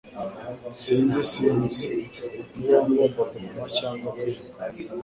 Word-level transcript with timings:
Sinzi 0.81 1.19
Sinzi 1.31 1.87
niba 2.57 2.79
ngomba 2.89 3.21
kuguma 3.31 3.65
cyangwa 3.77 4.07
kwiruka. 4.17 4.59